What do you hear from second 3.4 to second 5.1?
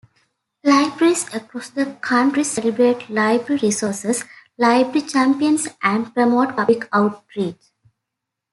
resources, library